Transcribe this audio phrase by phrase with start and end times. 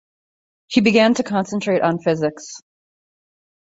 [0.65, 2.59] He began to concentrate on physics.